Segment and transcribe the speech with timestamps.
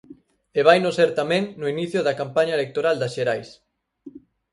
[0.59, 3.49] E vaino ser tamén no inicio da campaña electoral das xerais.